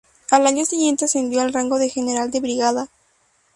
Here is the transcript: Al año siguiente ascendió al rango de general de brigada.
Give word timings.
Al 0.31 0.47
año 0.47 0.65
siguiente 0.65 1.05
ascendió 1.05 1.41
al 1.43 1.53
rango 1.53 1.77
de 1.77 1.87
general 1.87 2.31
de 2.31 2.39
brigada. 2.39 2.87